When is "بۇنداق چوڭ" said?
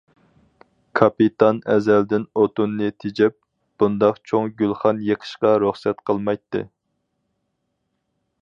3.83-4.49